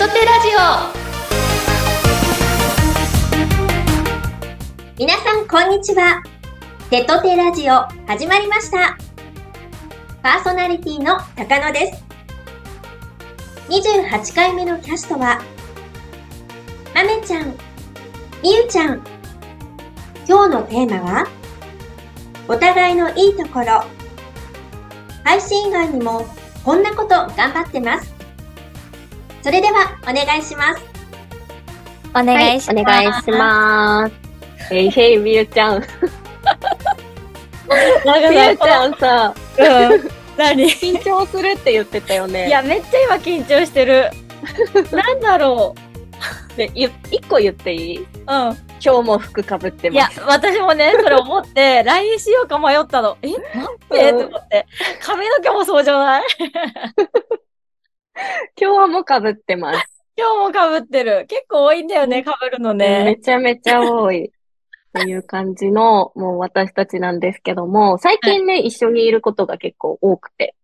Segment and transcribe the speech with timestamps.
[0.00, 0.60] トテラジオ。
[4.98, 6.22] 皆さんこんにちは。
[6.88, 8.96] テトテラジオ始まりました。
[10.22, 12.02] パーソナリティの高野です。
[13.68, 15.42] 28回目のキャストは
[16.94, 17.54] まめちゃん
[18.42, 19.02] みゆちゃん。
[20.26, 21.26] 今日のテーマは
[22.48, 23.84] お互いのいいところ。
[25.24, 26.24] 配信以外にも
[26.64, 28.19] こんなこと頑張ってます。
[29.42, 30.82] それではお願いします
[32.14, 34.08] オお願いします、はい、お願いしま
[34.68, 35.86] すへいへいみゆちゃんみ
[38.36, 39.62] ゆちゃんさ、う
[39.96, 40.64] ん、何？
[40.64, 42.48] 緊張するって言ってたよね。
[42.48, 44.10] いや、めっちゃ今緊張してる。
[44.90, 45.74] なんだろ
[46.54, 46.56] う。
[46.56, 46.90] で、一
[47.28, 47.98] 個言っていい？
[47.98, 48.06] うん。
[48.26, 50.14] 今日も服かぶってます。
[50.14, 53.16] いや、私もね、それ思って、 LINE しようか迷ったの。
[53.22, 54.66] え、待って、と思って。
[55.02, 56.22] 髪の毛もそうじゃない？
[58.60, 59.86] 今日もかぶってます。
[60.16, 61.26] 今日もかぶってる。
[61.28, 63.04] 結構多いんだよね、かぶるのね。
[63.04, 64.32] めちゃめちゃ多い。
[64.92, 70.54] という感じの、もう私たちなんですけども、最近ね、はい、一緒にいることが結構多くて、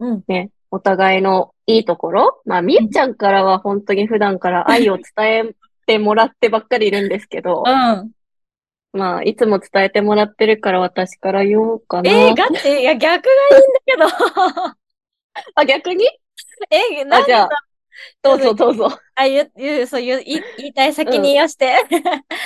[0.00, 0.24] うん、うん。
[0.26, 5.54] ね、お互いのいいところ、まあ、みゆちゃんからは本当に普段から 愛を伝え
[5.86, 8.10] てもらってばっかりいるんですけど、うん。
[8.92, 12.10] まあ、いつも伝えてもらってるから私から言おうかな。
[12.10, 12.68] えー、ガチ？
[12.68, 13.30] いや、逆が
[13.96, 14.26] いいんだけ
[14.58, 14.74] ど。
[15.54, 16.04] あ、逆に？
[16.70, 17.48] え、なんじゃあ、
[18.22, 18.88] どうぞどうぞ。
[19.14, 20.22] あ、言う、言う、そう言う、
[20.58, 21.74] 言いたい先に言わして。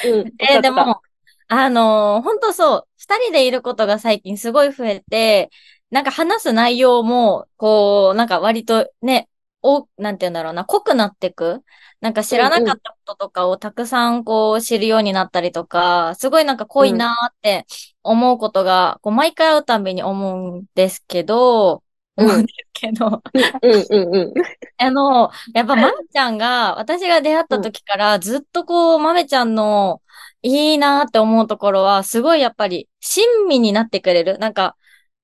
[0.05, 0.33] うん。
[0.39, 1.01] えー、でも、
[1.49, 5.51] あのー、本当そう、二人でいることが最近すごい増えて、
[5.91, 9.29] なんか話す内容も、こう、なんか割とね、
[9.63, 11.63] お、なんて言うんだろうな、濃くなってく。
[12.01, 17.67] なんか知らなかったこととかをたくさんこう知るようになったりとか、すごいなんか濃いなーって
[18.03, 21.83] 思うことが、こう毎回会うたびに思うんですけど、
[22.17, 23.23] 思うんですけど。
[23.63, 24.35] うんうんうん。
[24.79, 30.03] あの、やっぱまめちゃんが、私が出会った時からずっとこう、まめちゃんの
[30.43, 34.39] いいなって思うところは、すごいやっぱり、親身になってくれる。
[34.39, 34.77] なんか、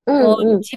[0.07, 0.77] こう、うんうん、自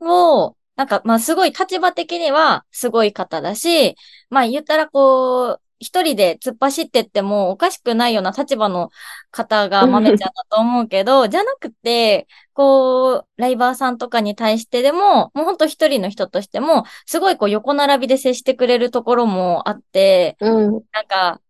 [0.00, 3.96] 分を、なんか、まあ、すごい立場的にはすごい方だし、
[4.30, 8.90] まあ、言ったらこう、一人で突っ走ってってもおかしくないような立場の
[9.30, 21.40] 方が豆ちゃんだと思うけど、じゃなくて、こう、ライバーさんとかに対してでも、もうほんと一人の人としても、すごいこう横並びで接してくれるところもあって、うん、なんか、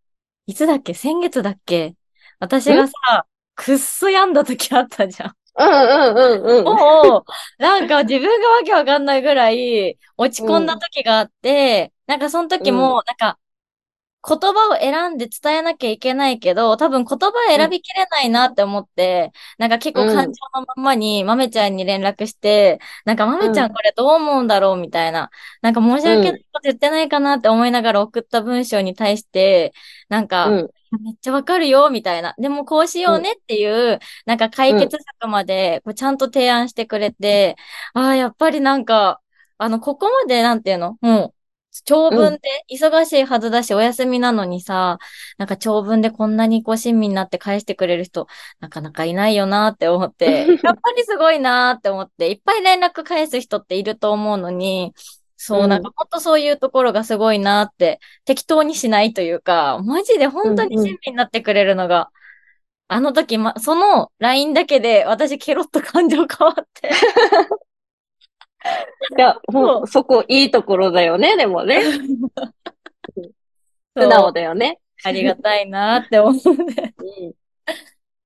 [0.46, 0.94] いつだっけ？
[0.94, 1.96] 先月だっけ？
[2.38, 3.26] 私がさ、
[3.56, 5.34] くっそ病んだ時あったじゃん。
[5.58, 6.64] うんうんうんうん。
[6.64, 7.24] も
[7.58, 13.39] う、なんか自分がわけわかんないぐらい落ち込んだ時があって、うん、なんかその時も、なんか、
[14.22, 25.30] 言葉を選んで伝えなきゃいけないけど、多分言葉選びきれないなって思って、うん、なんか結構感情のままに、まめちゃんに連絡して、なんかまめちゃんこれどう思うんだろうみたいな、
[25.62, 29.72] なんか申し訳ないこと言ってないかなって思いながら送った文章に対して、
[30.08, 30.70] なんか、うん、
[31.02, 32.34] めっちゃわかるよ、みたいな。
[32.38, 37.56] でもこうしようねっていう、うん、なんか解決策まで、こうちゃんと提案してくれて、
[37.94, 39.20] ああ、やっぱりなんか、
[39.56, 40.98] あの、ここまでなんていうの？
[41.00, 41.34] もう、
[41.84, 42.40] 長文で
[42.72, 44.98] 忙しいはずだし、お休みなのにさ、
[45.38, 48.26] なんか長文でこんなにこう親身になって返してくれる人、
[48.58, 54.92] なかなかいないよなって思って、 やっぱりすごいなって思って、いっぱい連絡返す人っていると思うのに、
[55.36, 62.10] そう、なんかほんとそういうところがすごいなって、適当にしないというか、マジで本当に親身になってくれるのが、
[62.88, 66.90] あの時、ま、その LINE だけで私ケロッと感情変わって
[69.16, 71.80] いや、もう、そこいいところだよね、でもね。
[73.96, 74.78] 素直だよね。
[75.02, 76.34] ありがたいなって思う
[76.64, 76.94] ね。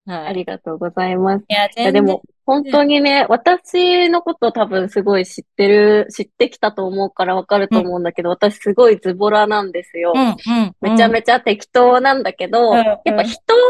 [0.07, 0.27] うん、はい。
[0.29, 1.45] ありがとうございます。
[1.49, 1.93] いや、全然。
[1.95, 10.13] でも、本当にね、私のこと多分すごい知ってる、知ってきたと思うからわかると思うんだけど、うん、私すごいズボラなんですよ。
[10.15, 10.37] うんうん、
[10.81, 13.63] めちゃめちゃ適当なんだけど、うんうん、やっぱ人が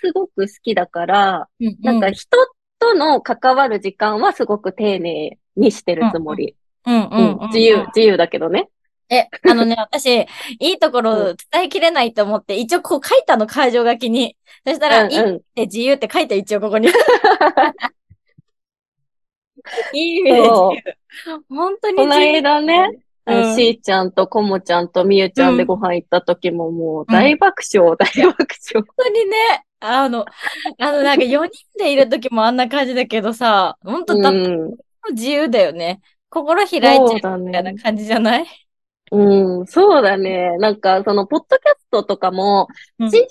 [0.00, 2.38] すごく好きだから、うんうん、なんか人
[2.78, 6.56] との関わる時間はすごく丁寧にしてるつもり。
[6.86, 7.48] うんうん。
[7.48, 8.68] 自由、自由だけどね。
[9.08, 10.26] え、あのね、私、い
[10.58, 14.36] いところ伝えきれないと思って、一応こう書いたの、会場書きに。
[14.66, 16.88] そしたら、うんうん、いいって自由って書いて、一応ここに。
[19.92, 20.70] いい意味で自由。
[21.50, 28.82] 本当にこの間ね、うん、しーちゃんとこもちゃんとみゆちゃんでご飯行った時ももう大爆笑、うん、大爆笑。
[28.82, 30.24] 本当にね、あの、
[30.78, 34.76] あのなんか4人でいる時もあんな感じだけどさ、本当だ、うん、
[35.10, 36.00] 自由だよね。
[36.28, 38.46] 心開いちゃうみたいな感じじゃない？
[39.10, 40.56] うん、そうだね。
[40.58, 42.68] なんか、その、ポッドキャストとかも、
[42.98, 43.28] 真実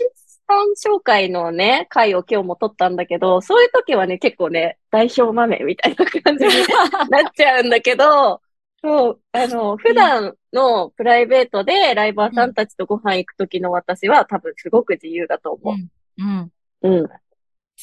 [0.47, 6.51] さん紹介のね、回を今日も撮ったんだけど、そういう時はね、結構ね、代表豆みたいな感じに
[7.09, 8.41] なっちゃうんだけど、
[8.83, 15.75] そう、あの、普段のプライベートでライバーさんたちとご飯行くときの私は多分すごく自由だと思う。
[16.18, 16.51] うん。
[16.81, 17.09] うん。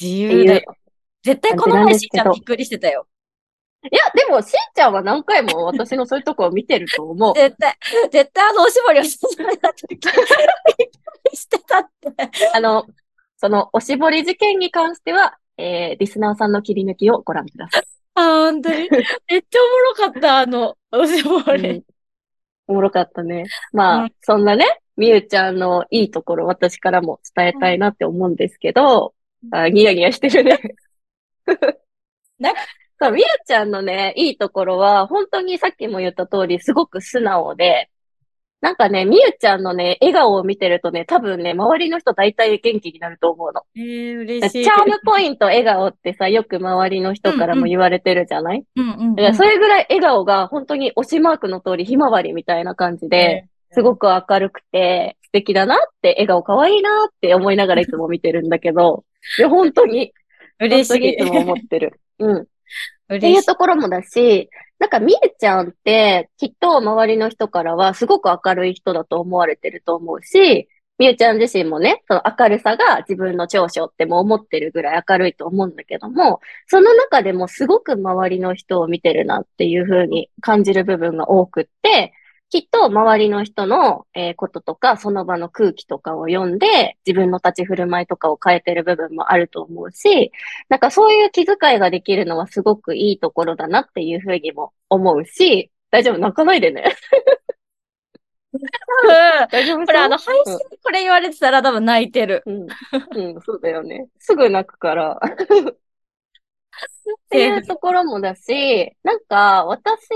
[0.00, 0.76] 自由だよ。
[1.23, 3.06] 絶対この前しんちゃんびっくりしてたよ。
[3.84, 7.34] いや、でも、しんちゃんは何回も私のそういうとこを見てると思う。
[7.34, 7.76] 絶対、
[8.10, 10.10] 絶対あのおしぼりをた時、びっく
[11.30, 12.12] りしてたって。
[12.54, 12.86] あの、
[13.36, 17.82] そのおしぼり事件に関しては、えー、リスナーさんの切り抜きをご覧ください。
[18.14, 18.76] あ、本当に？
[18.76, 18.98] めっちゃ
[19.62, 21.69] おもろかった、あの、おしぼり。
[21.70, 21.84] うん、
[22.66, 23.44] おもろかったね。
[23.72, 24.66] まあ、うん、そんなね、
[24.96, 29.14] みゆちゃんのいいところ、私からも伝えたいなって思うんですけど、
[29.44, 30.58] うん、あニヤニヤしてるね。
[32.40, 32.60] なんか、
[33.00, 37.91] そう、みゆちゃんのね、いいところは、本当にさっきも言った通り、すごく素直で、
[38.61, 43.62] なんかね、みゆちゃんのね、笑顔を見てるとね、多分ね、周りの人大体元気になると思うの。
[43.77, 44.65] えー、嬉しい。
[44.65, 59.05] チャームポイント笑顔ってさ、よく周りの人からも言われてるじゃない、うんうん、だからそれぐらい笑顔が本当に推しマークの通りひまわりみたいな感じで、すごく明るくて素敵だなって、笑顔可愛いなって思いながらいつも見てるんだけど、
[59.39, 60.12] いや、本当に。
[60.59, 61.11] 嬉しい。
[61.11, 62.00] いつも思ってる。
[62.19, 62.47] うん。
[63.16, 70.69] っていうところもだし、なんかみえちゃんって、きっと周りの人からはすごく明るい人だと思われてると思うし、
[70.99, 82.12] みゆちゃん自身もね、その明るさが自分の長所っても思ってるぐらい明るいと思うんだけども、その中でもすごく周りの人を見てるなっていう風に感じる部分が多くって、
[82.50, 90.33] きっと周りの人の、えー、こととか、その場の空気とかを読んで、自分の立ち振る舞いとかを変えてる部分もあると思うし、
[90.71, 96.19] なんかそういう気遣いができるのはすごくいいところだなっていうふうにも思うし、大丈夫？
[96.19, 96.97] 泣かないでね。
[99.50, 99.85] 大丈夫？
[99.87, 102.43] これあの、配信でこれ言われてたら多分泣いてる。
[102.47, 102.62] うん。
[102.62, 104.09] うん、そうだよね。
[104.19, 105.21] すぐ泣くから。
[105.29, 105.29] っ
[107.31, 110.09] ていうところもだし、なんか、私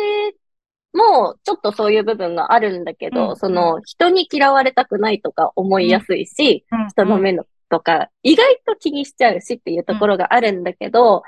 [0.94, 11.22] もちょっとそういう部分があるんだけど、うん、その人に嫌われたくないとか思いやすいし、うん、人の目のとか意外と気にしちゃうしっていうところがあるんだけど、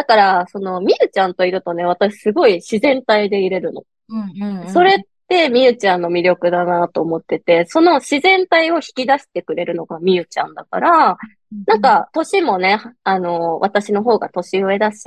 [0.00, 3.84] だから、その、みゆちゃんといるとね、私すごい自然体でいれるの。
[4.08, 4.94] うんうんうん、それっ
[5.28, 11.18] てみゆちゃんの魅力だなと思ってて、その自然体を引き出してくれるのがみゆちゃんだから、
[11.66, 15.04] なんか、年もね、あの、私の方が年上だし、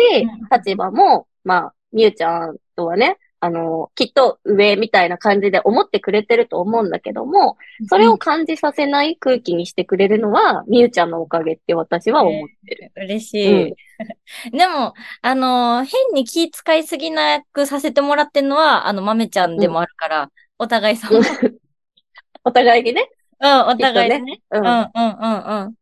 [0.52, 7.58] 立場も、まあ、みゆちゃんとはね、あの、きっと上みたいな感じで思ってくれてると思うんだけども、
[7.90, 12.94] それを感じさせない空気にしてくれるのは、みゆちゃんのおかげって私は思ってる。
[12.96, 13.64] えー、嬉しい。
[13.64, 13.76] うん、
[14.58, 20.30] でも、あの、変に気遣いすぎなくさせてもらってるのは、あの、豆ちゃんでもあるから、うん、
[20.60, 21.20] お互い様。
[22.46, 23.10] お互いにね。
[23.42, 24.32] うん、お互いにね。
[24.32, 25.76] ねうん、うん、うん、うん。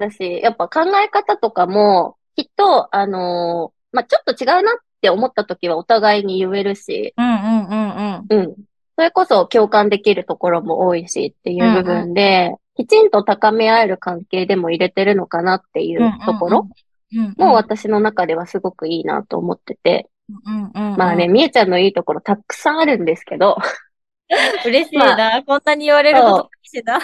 [0.00, 8.40] だし、やっぱ考え方とかも、きっと、あのー、まあ、ちょっと違うなっって思った時はお互いに言えるし、うんうんうんうん。
[8.40, 8.54] うん。
[8.96, 16.68] それこそ共感できるところも多いしっていう部分で、うんうん、きちんと高め合える関係でも入れてるのかなっていうところ
[17.36, 20.08] も私の中ではすごくいいなと思ってて、
[20.46, 23.58] うんうんうん、まあね、みえちゃんのいいところたくさんあるんですけど、
[24.64, 26.98] 嬉しいな、 まあ、こんなに言われることしてた。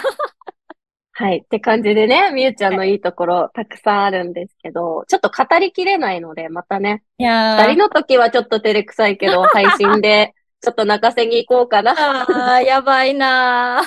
[1.21, 1.43] はい。
[1.45, 7.03] って感じでね、みゆちゃんのいいところ、たくさんあるんですけど、ちょっと語りきれないので、またね。
[7.19, 11.91] いや二人の時はちょっと照れくさいけど、 配信で、ちょっと泣かせに行こうかな。
[11.91, 13.83] ああ、やばいな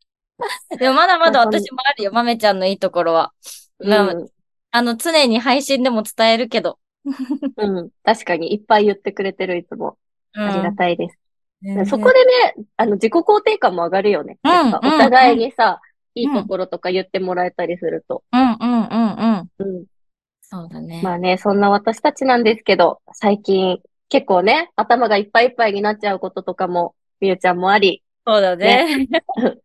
[0.78, 3.32] でもまだまだ私もあるよ、まめちゃんのいいところは。
[3.78, 4.28] うん、
[4.70, 6.78] あの、常に配信でも伝えるけど。
[7.56, 7.90] うん。
[8.04, 9.96] 確かにいっぱい言ってくれてる、いつも。
[10.34, 11.18] ありがたいです。
[11.64, 14.38] うん、そこでね、あの、自己肯定感も上がるよね。
[14.44, 15.80] うん、お互いにさ、
[16.18, 18.22] いいところとか言ってもらえたりすると。
[18.32, 19.76] うんうんうんうん。
[19.76, 19.84] うん。
[20.40, 21.00] そうだね。
[21.02, 28.02] まあね、そんな私たちなんですけど、最近結構ね、頭がいっぱいいっぱいになっちゃうこととかも、みゆちゃんもあり。
[28.26, 29.06] そうだね。
[29.06, 29.20] ね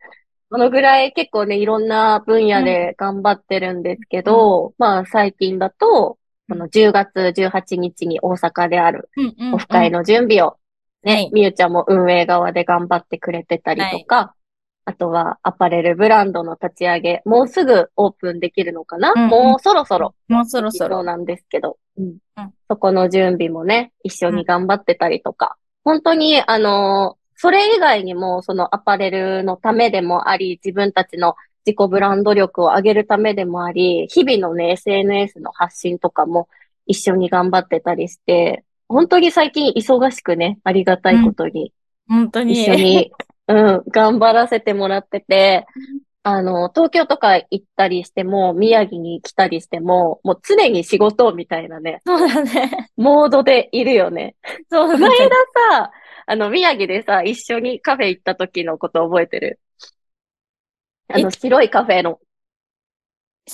[0.49, 9.09] このぐらい結構ね、いろんな分野で頑張ってるんですけど、うん、まあ最近だと、この10月18日に大阪である
[9.53, 10.57] オフ会の準備を
[11.03, 14.35] ね、みゆちゃんも運営側で頑張ってくれてたりとか、
[14.85, 20.13] あとはアパレルブランドの立ち上げ、もうすぐオープンできるのかな、うんもうそろそろ。
[20.27, 20.97] もうそろそろ。
[20.97, 22.05] そうなんですけど、うん、
[22.37, 31.35] うん、そこの準備もね、一緒に頑張ってたりとか、うん、本当に、あのー、それ以外にも、そのアパレルのためでもあり、自分たちの
[31.65, 36.49] 自己ブランド力を上げるためでもあり、日々のね、SNS の発信とかも
[36.87, 41.71] 一緒に頑張ってたりして、本当に最近忙しくね、ありがたいことに。
[42.07, 42.53] 本当に。
[42.53, 43.11] 一緒に
[43.47, 45.65] うん、頑張らせてもらってて、
[46.25, 52.01] あの、東京とか行ったりしても、宮城に来たりしても、もう常に仕事みたいなね。
[52.05, 52.89] そうだね。
[52.95, 54.35] モードでいるよね。
[54.71, 55.05] そうだね。
[55.05, 55.29] この間
[55.79, 55.91] さ、
[56.25, 59.59] あの、宮城でさ、一緒にカフェ行った時のこと覚えてる？
[61.09, 62.19] あの、白いカフェの。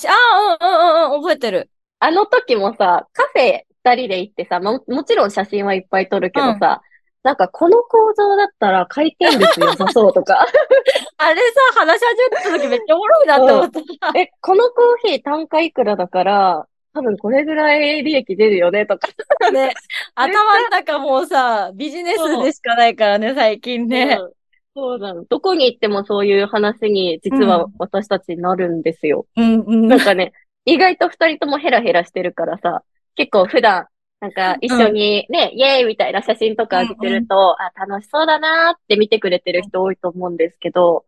[0.05, 1.71] ああ、うんうんうん、覚えてる。
[1.97, 6.83] あの時もさ、カフェ二人で行ってさ、も、もちろん写真はいっぱい撮るけどさ、
[7.23, 10.45] なんかこの構造だったら回転率良さそうとか。
[11.17, 11.41] あれ
[11.73, 14.19] さ、話し始めた時めっちゃおもろいなって思った。
[14.19, 19.09] え、このコーヒー単価いくらだから、多分これぐらい利益出るよねとか。
[19.51, 19.73] ね。
[20.15, 24.17] 頭の中もうさ、ビジネスでしかないからね、最近ね。
[24.19, 24.31] うん、
[24.75, 25.25] そうなの。
[25.25, 29.25] どこに行ってもそういう話に実は私たちになるんですよ。
[29.35, 30.31] うんうん、なんかね、
[30.63, 32.83] 意外と二人ともヘラヘラしてるからさ、
[33.15, 33.87] 結構普段
[34.19, 41.05] なんか、一緒にね、うん、イェーイみたいな写真とか上げてると、うんうん、あ、楽しそうだなって見てくれてる人多いと思うんですけど、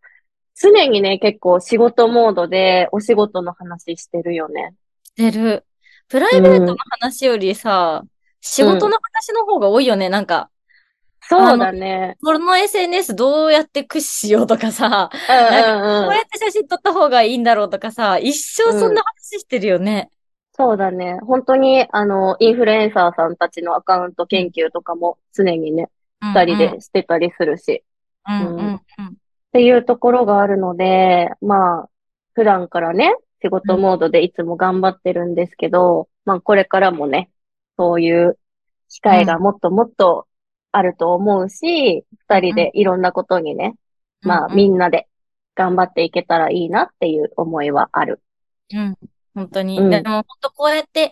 [0.55, 4.75] 常にね、結構仕事モードでお仕事の話してるよね。
[5.03, 5.65] してる。
[6.07, 8.09] プライベートの話よりさ、うん、
[8.41, 10.49] 仕事の話の方が多いよね、なんか。
[11.23, 12.17] そうだね。
[12.21, 20.09] この SNS どうやって駆使しようとかさ、うんうんうん、なんかこうやって写真撮った方がいいんだろうとかさ、一生そんな話してるよね。
[20.61, 21.17] そうだね。
[21.25, 25.89] 本当に、あの、インフルエンサーさんたちのアカウント研究とかも常にね、
[26.21, 27.83] 二、人でしてたりするし、
[28.27, 28.79] うんうんっ
[29.53, 31.89] ていうところがあるので、まあ、
[32.33, 37.29] 普段からね、仕事モードでいつも頑張ってるんですけど、まあ、これからもね、
[37.77, 38.37] そういう
[38.87, 40.27] 機会がもっともっと
[40.71, 43.75] あると思うし、二、人でいろんなことにね、
[44.21, 45.09] まあ、みんなで
[45.55, 48.21] 頑張っていけたらいいなっていう思いはある。
[48.73, 48.95] うん。
[49.33, 49.79] 本当に。
[49.79, 51.11] うん、でも本当こうやって、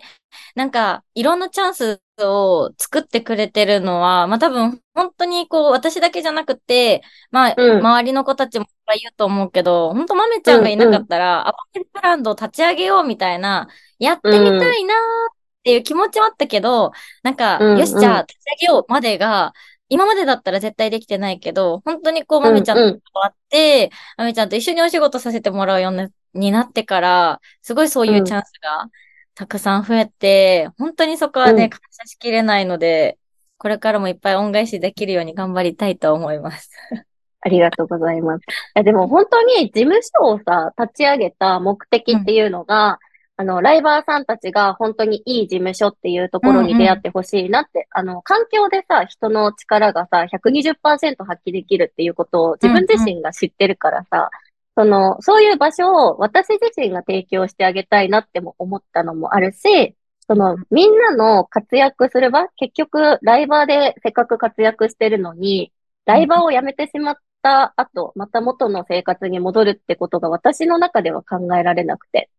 [0.54, 19.52] なんか、いろんなチャンスを作ってくれてるのは、まあ多分、本当にこう、私だけじゃなくて、まあ、うん、周りの子たちもいっぱい言うと思うけど、本当豆ちゃんがいなかったら、うんうん、アパレルブランドを立ち上げようみたいな、やってみたいなっていう気持ちはあったけど、なんか、うんうん、よし、じゃあ立ち上げようまでが、
[19.90, 28.90] 今までだったら絶対できてないけど、本当にこう、まめちゃんと会って、まめちゃんと一緒にお仕事させてもらうようにになってから、すごいそういうチャンスが
[29.34, 33.18] たくさん増えて、うん、本当にそこはね、感謝しきれないので、
[33.56, 36.70] これからもいっぱい恩返しできるように頑張りたいと思います。
[37.42, 38.42] ありがとうございます。
[38.78, 42.98] いでも本当に事務所をさ、立ち上げた目的っていうのが、
[43.38, 54.30] うん、あの、ライバーさんたちが本当にいい事務所っていうところに出会ってほしいなって、うんうん、あの、環境でさ、人の力がさ、120%発揮できるっていうことを自分自身が知ってるからさ、
[54.76, 59.96] その、そういう場所を私自身が提供してあげたいなっても思ったのもあるし、
[60.26, 65.72] その、みんなの活躍する場、結局、ライバーでせっかく活躍してるのに、
[66.06, 72.30] ライバーを辞めてしまった後、また元の生活に戻るってことが私の中では考えられなくて。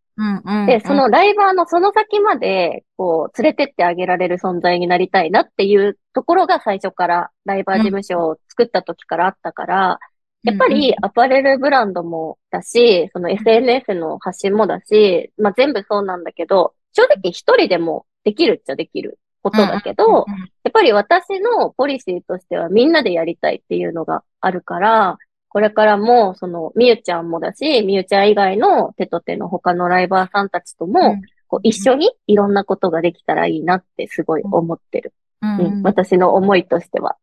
[0.66, 9.98] で、そのライバーのその先まで、こう、連れてってあげられる存在になりたいなっていうところが最初からライバー事務所を作った時からあったから、
[10.44, 20.26] やっぱりアパレルブランドもだし、その SNS の発信もだし、まあ全部そうなんだけど、正直一人でもできるっちゃできることだけど、
[20.64, 25.18] やっぱり私のポリシーとしてはみんなでやりたいっていうのがあるから、
[25.48, 35.12] これからも、その、みゆちゃんもだし、みゆちゃん以外の手と手の他のライバーさんたちとも、こう一緒にいろんなことができたらいいなってすごい思ってる。
[35.42, 37.16] うん、うん、私の思いとしては。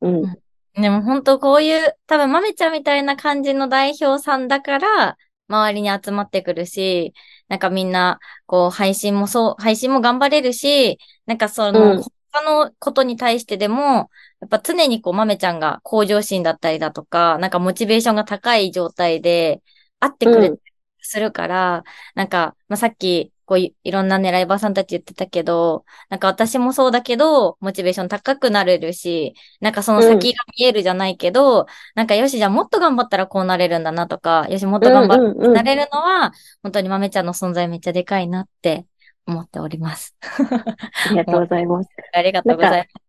[0.00, 0.38] うん。
[0.74, 5.16] でも本当こういう、多分まめちゃんみたいな感じの代表さんだから、
[5.48, 7.14] 周りに集まってくるし、
[7.48, 12.02] なんかみんな、こう、配信もそう、配信も頑張れるし、なんかその、うん、
[12.32, 19.62] 他のことに対してでも、やっぱ常にこう、まめちゃんが向上心だったりだとか、なんかモチベーションが高い状態で、
[20.00, 20.52] 会ってくれ
[21.00, 21.84] するから、うん、
[22.16, 36.32] なんか、まあ、さっき、こういろんなね、ライバーさんたち言ってたけど、なんか私もそうだけど、モチベーション高くなれるし、なんかその先が見えるじゃないけど、うん、なんかよし、じゃあもっと頑張ったらこうなれるんだなとか、よし、もっと頑張ってなれるのは、
[36.62, 38.86] 本当に豆ちゃんの存在めっちゃでかいなって
[39.26, 40.16] 思っております。
[40.22, 41.90] ありがとうございます。
[42.12, 43.03] ありがとうございます。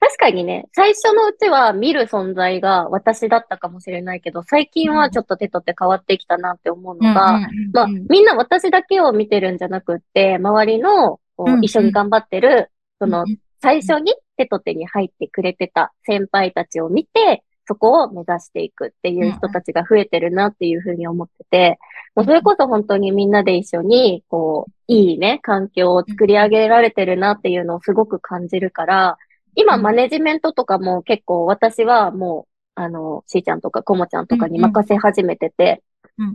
[0.00, 7.40] 確かにね、最初のうちは見る存在が私だったかもしれないけど、最近はちょっと手と手変わってきたなって思うのが、
[7.72, 13.24] まあ、みんな私だけを見てるんじゃなくって、周りのこう一緒に頑張ってる、その、
[13.60, 21.78] 最初に手と手に入ってくれてた先輩たちを見て、そこを目指していくっていう人たちが増えてるなっていうふうに思ってて、
[22.14, 29.18] もうそれこそ本当にみんなで一緒に、こう、いいね、環境を作り上げられてるなっていうのをすごく感じるから、
[29.60, 32.46] 今、マネジメントとかも結構私はも
[32.76, 35.82] う、あの、しーちゃんとかこもちゃんとかに任せ始めてて、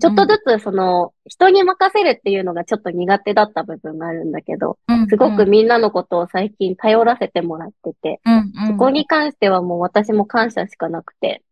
[0.01, 4.77] ちょっとずつその、人に任せるっていうのがちょっと苦手だった部分があるんだけど、
[5.07, 8.19] すごくみんなのことを最近頼らせてもらってて、
[8.67, 11.43] そこに関してはもう私も感謝しかなくて、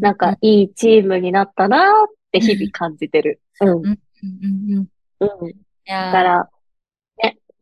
[0.00, 3.40] なんかいいチームになったなーって日々感じてる。
[3.60, 3.82] うん。
[5.20, 5.28] うん。
[5.88, 6.50] だから、ね、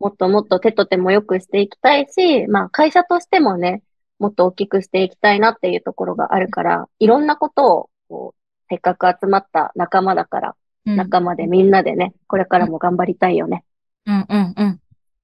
[0.00, 3.82] もっともっと手と手も良くしていきたいし、まあ会社としてもね、
[4.18, 13.64] もっと大きくしていきたいなっていうところがあるから、いろんなことを、こう、せっかく集まった仲間だから、うん、仲間でみんなでね、これからも頑張りたいよね。
[14.06, 14.80] うんうんうん。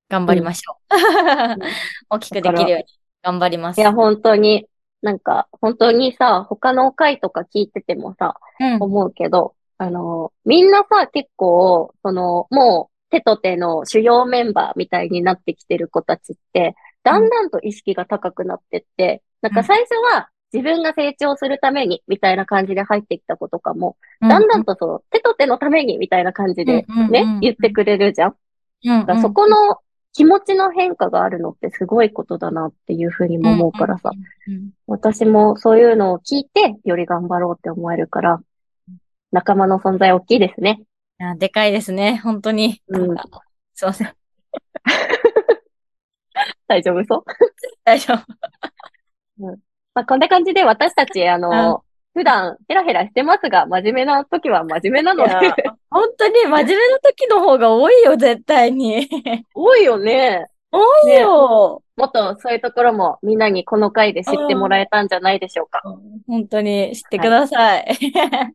[0.08, 0.94] 頑張りましょう。
[0.94, 1.58] うん、
[2.10, 2.84] 大きくできるように
[3.22, 3.80] 頑張ります。
[3.80, 4.66] いや、本当に、
[5.02, 28.36] なんか、本当にさ、他の回とか聞いててもさ、うん、思うけど、あの、みんなさ、結構、その、もう、手と手の主要メンバーみたいになってきてる子たちって、だんだんと意識が高くなってって、なんか最初は自分が成長するためにみたいな感じで入ってきた子とかも、だんだんとその手と手のためにみたいな感じでね、言ってくれるじゃん。
[28.82, 29.56] だからそこの
[30.12, 34.10] 気持ちの変化があるのってすごいことだなっていうふうにも思うからさ、
[34.86, 38.40] 私もそういうのを聞いてより頑張ろうって思えるから、
[39.30, 40.80] 仲間の存在大きいですね。
[41.18, 42.20] いや、でかいですね。
[42.22, 42.82] 本当に。
[42.88, 43.16] うん、
[43.74, 44.14] すいません。
[46.68, 47.24] 大丈夫そう？
[47.84, 48.18] 大丈夫。
[49.40, 49.58] うん。
[49.94, 51.82] まあ、こんな感じで私たち、あの、
[52.12, 55.32] 普段ヘラヘラしてますが、真面目な時は真面目なので。
[55.90, 59.08] 本当に真面目な時の方が多いよ、絶対に。
[59.54, 60.46] 多いよね。
[60.70, 65.80] 多いよ、ね、もっとそういうところもみんなにこの回で知ってもらえたんじゃないでしょうか。
[66.26, 67.86] 本当に知ってください。
[67.86, 68.52] は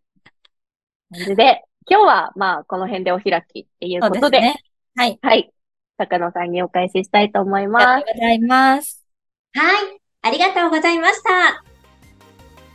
[1.32, 4.40] い、 で、今日はまあこの辺でお開きっていうことで。
[4.40, 4.64] でね、
[4.96, 5.20] はい。
[5.22, 5.52] はい。
[5.98, 7.86] 坂野さんにお返ししたいと思います。
[7.86, 9.06] ありがとうございます。
[9.54, 10.02] はい。
[10.22, 11.66] ありがとうございました。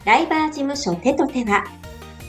[0.05, 1.65] ライバー事務所手と手は、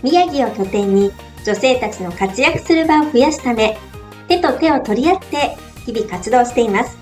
[0.02, 1.12] 宮城を拠点に
[1.46, 3.78] 女性たちの活躍する場を増やすため、
[4.30, 6.98] 手と手を取り合って日々活動しています。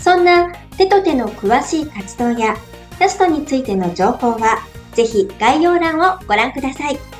[0.00, 2.56] そんな手と手の詳しい活動や
[2.98, 4.58] キャストについての情報は、
[4.94, 7.19] ぜひ概要欄をご覧ください。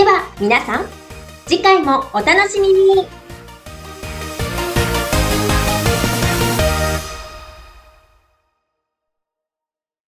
[0.00, 0.86] では皆さん、
[1.44, 3.19] 次回もお楽しみに。